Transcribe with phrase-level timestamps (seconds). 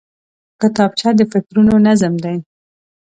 [0.61, 2.37] کتابچه د فکرونو نظم دی